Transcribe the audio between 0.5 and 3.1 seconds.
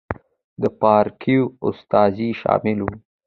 د پاړکیو استازي شامل وو.